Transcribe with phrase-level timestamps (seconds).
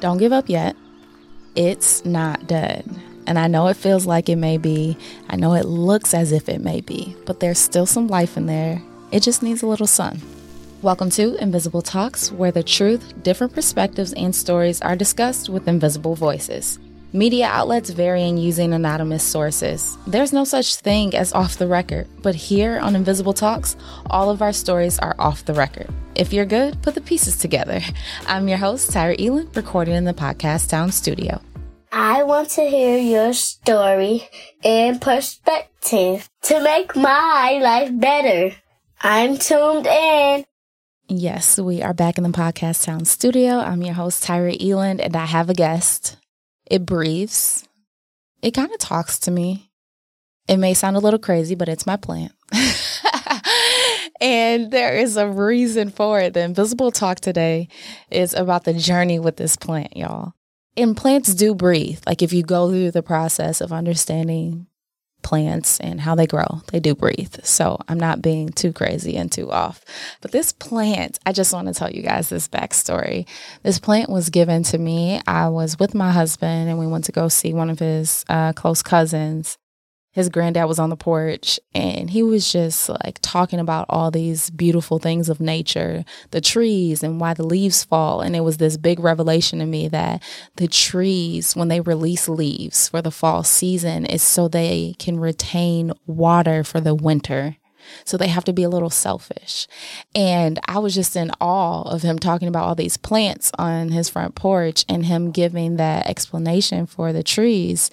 [0.00, 0.76] Don't give up yet.
[1.54, 2.88] It's not dead.
[3.26, 4.96] And I know it feels like it may be.
[5.28, 8.46] I know it looks as if it may be, but there's still some life in
[8.46, 8.80] there.
[9.12, 10.22] It just needs a little sun.
[10.80, 16.14] Welcome to Invisible Talks, where the truth, different perspectives, and stories are discussed with invisible
[16.14, 16.78] voices.
[17.12, 19.98] Media outlets vary in using anonymous sources.
[20.06, 23.76] There's no such thing as off the record, but here on Invisible Talks,
[24.08, 25.88] all of our stories are off the record.
[26.14, 27.80] If you're good, put the pieces together.
[28.28, 31.40] I'm your host, Tyra Elin, recording in the Podcast Town studio.
[31.90, 34.28] I want to hear your story
[34.62, 38.54] in perspective to make my life better.
[39.00, 40.44] I'm tuned in.
[41.08, 43.58] Yes, we are back in the Podcast Town studio.
[43.58, 46.16] I'm your host, Tyra Eland, and I have a guest.
[46.70, 47.68] It breathes.
[48.42, 49.70] It kind of talks to me.
[50.48, 52.32] It may sound a little crazy, but it's my plant.
[54.20, 56.32] and there is a reason for it.
[56.34, 57.68] The Invisible Talk today
[58.10, 60.32] is about the journey with this plant, y'all.
[60.76, 62.00] And plants do breathe.
[62.06, 64.66] Like if you go through the process of understanding
[65.30, 66.60] plants and how they grow.
[66.72, 67.36] They do breathe.
[67.44, 69.84] So I'm not being too crazy and too off.
[70.20, 73.28] But this plant, I just want to tell you guys this backstory.
[73.62, 75.20] This plant was given to me.
[75.28, 78.54] I was with my husband and we went to go see one of his uh,
[78.54, 79.56] close cousins
[80.12, 84.50] his granddad was on the porch and he was just like talking about all these
[84.50, 88.20] beautiful things of nature, the trees and why the leaves fall.
[88.20, 90.22] And it was this big revelation to me that
[90.56, 95.92] the trees, when they release leaves for the fall season, is so they can retain
[96.06, 97.56] water for the winter.
[98.04, 99.66] So they have to be a little selfish.
[100.14, 104.08] And I was just in awe of him talking about all these plants on his
[104.08, 107.90] front porch and him giving that explanation for the trees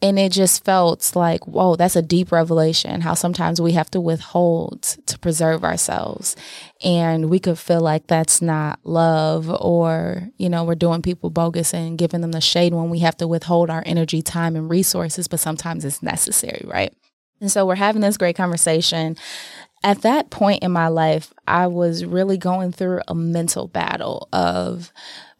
[0.00, 3.00] and it just felt like, whoa, that's a deep revelation.
[3.00, 6.36] How sometimes we have to withhold to preserve ourselves.
[6.84, 11.74] And we could feel like that's not love or, you know, we're doing people bogus
[11.74, 15.26] and giving them the shade when we have to withhold our energy, time, and resources,
[15.26, 16.94] but sometimes it's necessary, right?
[17.40, 19.16] And so we're having this great conversation.
[19.82, 24.92] At that point in my life, I was really going through a mental battle of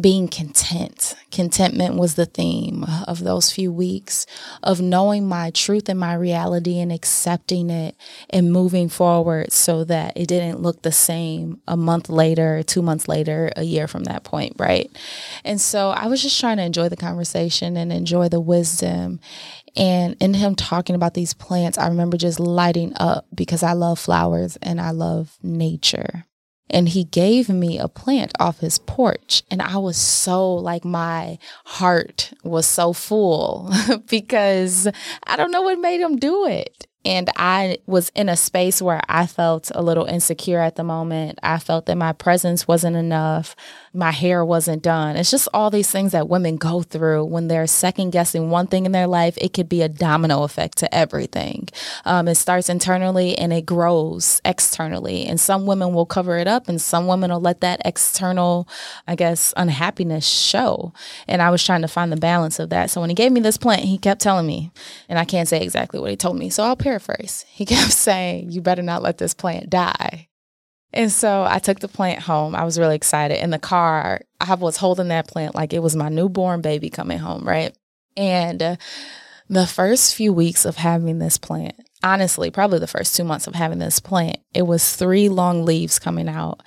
[0.00, 1.14] being content.
[1.30, 4.26] Contentment was the theme of those few weeks
[4.62, 7.94] of knowing my truth and my reality and accepting it
[8.30, 13.06] and moving forward so that it didn't look the same a month later, two months
[13.06, 14.90] later, a year from that point, right?
[15.44, 19.20] And so I was just trying to enjoy the conversation and enjoy the wisdom.
[19.76, 24.00] And in him talking about these plants, I remember just lighting up because I love
[24.00, 26.26] flowers and I love nature
[26.70, 29.42] and he gave me a plant off his porch.
[29.50, 33.72] And i was so like my heart was so full
[34.08, 34.88] because
[35.26, 39.00] i don't know what made him do it and I was in a space where
[39.08, 41.38] I felt a little insecure at the moment.
[41.42, 43.54] I felt that my presence wasn't enough.
[43.92, 45.16] My hair wasn't done.
[45.16, 48.86] It's just all these things that women go through when they're second guessing one thing
[48.86, 49.36] in their life.
[49.38, 51.68] It could be a domino effect to everything.
[52.06, 55.26] Um, it starts internally and it grows externally.
[55.26, 58.66] And some women will cover it up and some women will let that external,
[59.06, 60.94] I guess, unhappiness show.
[61.28, 62.90] And I was trying to find the balance of that.
[62.90, 64.70] So when he gave me this plant, he kept telling me,
[65.08, 66.48] and I can't say exactly what he told me.
[66.48, 67.44] So I'll paraphrase.
[67.48, 70.28] He kept saying, You better not let this plant die.
[70.92, 72.54] And so I took the plant home.
[72.54, 73.42] I was really excited.
[73.42, 77.18] In the car, I was holding that plant like it was my newborn baby coming
[77.18, 77.76] home, right?
[78.16, 78.76] And uh,
[79.48, 83.56] the first few weeks of having this plant, honestly, probably the first two months of
[83.56, 86.60] having this plant, it was three long leaves coming out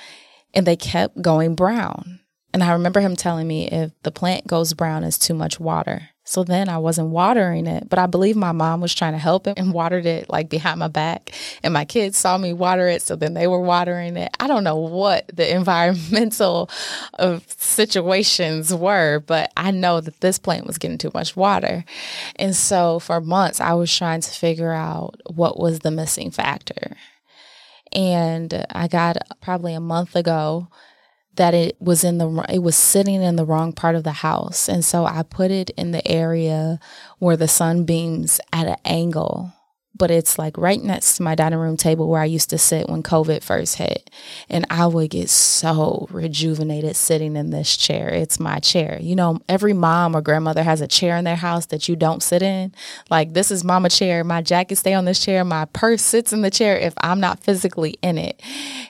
[0.54, 2.20] and they kept going brown.
[2.54, 6.10] And I remember him telling me if the plant goes brown, it's too much water.
[6.28, 9.48] So then I wasn't watering it, but I believe my mom was trying to help
[9.48, 11.32] him and watered it like behind my back.
[11.64, 14.36] And my kids saw me water it, so then they were watering it.
[14.38, 16.70] I don't know what the environmental
[17.14, 21.86] of uh, situations were, but I know that this plant was getting too much water.
[22.36, 26.98] And so for months, I was trying to figure out what was the missing factor.
[27.94, 30.68] And I got probably a month ago
[31.38, 34.68] that it was in the it was sitting in the wrong part of the house.
[34.70, 36.80] And so i put it in the area
[37.20, 39.54] where the sun beams at an angle
[39.98, 42.90] but it's like right next to my dining room table where I used to sit
[42.90, 44.10] when COVID first hit.
[44.50, 48.10] And I would get so rejuvenated sitting in this chair.
[48.10, 49.00] It's my chair.
[49.02, 52.24] You know, every mom or grandmother has a chair in their house that you don't
[52.24, 52.74] sit in.
[53.10, 54.24] Like, this is mama chair.
[54.24, 55.44] My jacket stay on this chair.
[55.44, 58.42] My purse sits in the chair if I'm not physically in it.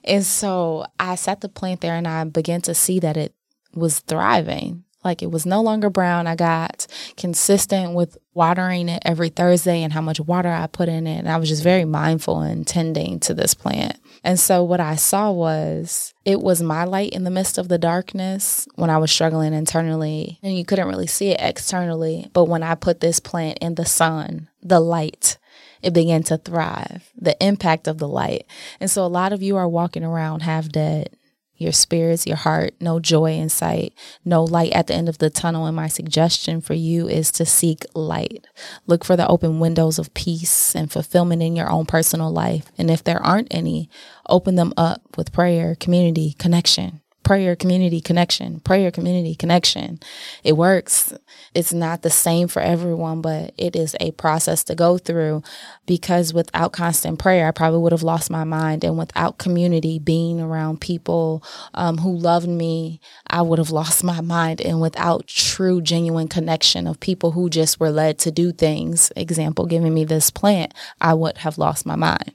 [0.03, 3.33] And so I sat the plant there and I began to see that it
[3.73, 4.83] was thriving.
[5.03, 6.27] Like it was no longer brown.
[6.27, 11.07] I got consistent with watering it every Thursday and how much water I put in
[11.07, 11.19] it.
[11.19, 13.97] And I was just very mindful and tending to this plant.
[14.23, 17.77] And so what I saw was it was my light in the midst of the
[17.77, 20.39] darkness when I was struggling internally.
[20.43, 22.29] And you couldn't really see it externally.
[22.33, 25.37] But when I put this plant in the sun, the light,
[25.81, 28.45] it began to thrive, the impact of the light.
[28.79, 31.16] And so a lot of you are walking around half dead
[31.57, 33.93] your spirits, your heart, no joy in sight,
[34.23, 35.65] no light at the end of the tunnel.
[35.65, 38.45] And my suggestion for you is to seek light.
[38.85, 42.71] Look for the open windows of peace and fulfillment in your own personal life.
[42.77, 43.89] And if there aren't any,
[44.29, 49.99] open them up with prayer, community, connection prayer community connection, prayer community connection.
[50.45, 51.13] It works.
[51.53, 55.43] It's not the same for everyone, but it is a process to go through
[55.85, 58.85] because without constant prayer, I probably would have lost my mind.
[58.85, 61.43] And without community, being around people
[61.73, 64.61] um, who loved me, I would have lost my mind.
[64.61, 69.65] And without true, genuine connection of people who just were led to do things, example,
[69.65, 72.31] giving me this plant, I would have lost my mind.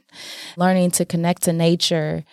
[0.59, 2.25] Learning to connect to nature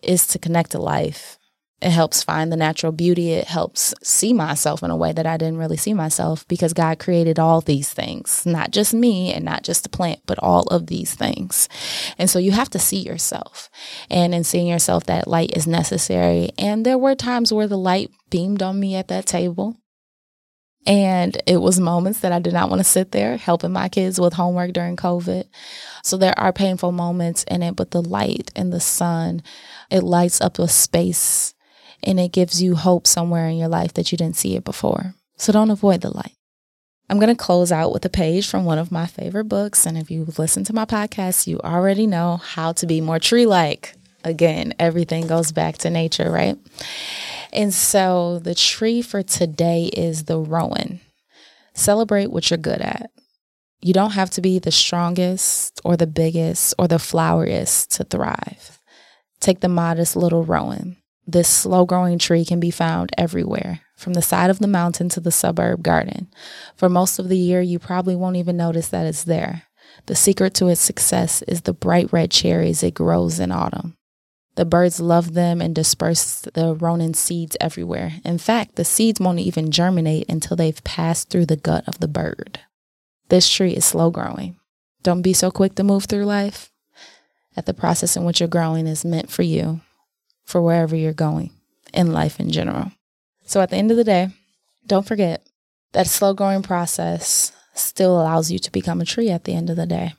[0.00, 1.40] is to connect to life.
[1.82, 3.32] It helps find the natural beauty.
[3.32, 6.98] It helps see myself in a way that I didn't really see myself because God
[6.98, 10.86] created all these things, not just me and not just the plant, but all of
[10.86, 11.68] these things.
[12.16, 13.68] And so you have to see yourself.
[14.08, 16.50] And in seeing yourself, that light is necessary.
[16.56, 19.76] And there were times where the light beamed on me at that table.
[20.86, 24.20] And it was moments that I did not want to sit there helping my kids
[24.20, 25.44] with homework during COVID.
[26.02, 29.42] So there are painful moments in it, but the light and the sun,
[29.90, 31.53] it lights up a space
[32.04, 35.14] and it gives you hope somewhere in your life that you didn't see it before.
[35.36, 36.32] So don't avoid the light.
[37.10, 39.84] I'm going to close out with a page from one of my favorite books.
[39.84, 43.46] And if you've listened to my podcast, you already know how to be more tree
[43.46, 43.94] like.
[44.24, 46.56] Again, everything goes back to nature, right?
[47.52, 51.00] And so the tree for today is the rowan.
[51.74, 53.10] Celebrate what you're good at.
[53.82, 58.80] You don't have to be the strongest or the biggest or the floweriest to thrive.
[59.40, 60.96] Take the modest little rowan.
[61.26, 65.20] This slow growing tree can be found everywhere, from the side of the mountain to
[65.20, 66.28] the suburb garden.
[66.76, 69.62] For most of the year, you probably won't even notice that it's there.
[70.06, 73.96] The secret to its success is the bright red cherries it grows in autumn.
[74.56, 78.14] The birds love them and disperse the rowan seeds everywhere.
[78.24, 82.08] In fact, the seeds won't even germinate until they've passed through the gut of the
[82.08, 82.60] bird.
[83.30, 84.56] This tree is slow growing.
[85.02, 86.70] Don't be so quick to move through life.
[87.56, 89.80] That the process in which you're growing is meant for you
[90.44, 91.50] for wherever you're going
[91.92, 92.92] in life in general.
[93.46, 94.28] So at the end of the day,
[94.86, 95.46] don't forget
[95.92, 99.76] that slow growing process still allows you to become a tree at the end of
[99.76, 100.14] the day.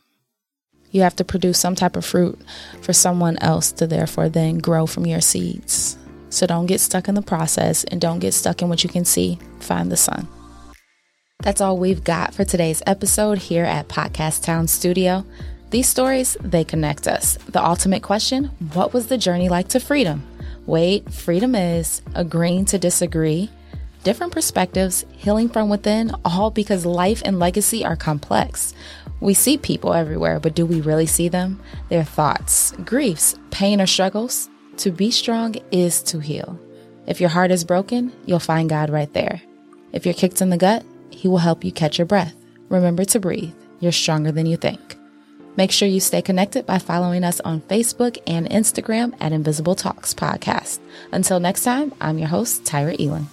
[0.92, 2.40] You have to produce some type of fruit
[2.82, 5.98] for someone else to therefore then grow from your seeds.
[6.30, 9.06] So don't get stuck in the process and don't get stuck in what you can
[9.06, 9.40] see.
[9.60, 10.28] Find the sun.
[11.42, 15.26] That's all we've got for today's episode here at Podcast Town Studio.
[15.76, 17.38] These stories, they connect us.
[17.50, 20.24] The ultimate question what was the journey like to freedom?
[20.66, 23.50] Wait, freedom is agreeing to disagree,
[24.06, 28.74] different perspectives, healing from within, all because life and legacy are complex.
[29.20, 31.62] We see people everywhere, but do we really see them?
[31.90, 34.50] Their thoughts, griefs, pain, or struggles?
[34.78, 36.58] To be strong is to heal.
[37.06, 39.42] If your heart is broken, you'll find God right there.
[39.92, 42.34] If you're kicked in the gut, He will help you catch your breath.
[42.70, 43.54] Remember to breathe.
[43.82, 44.85] You're stronger than you think.
[45.58, 50.14] Make sure you stay connected by following us on Facebook and Instagram at Invisible Talks
[50.14, 50.80] Podcast.
[51.12, 53.28] Until next time, I'm your host, Tyra Elon.